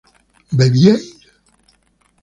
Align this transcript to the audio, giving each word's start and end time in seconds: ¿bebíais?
¿bebíais? 0.57 1.05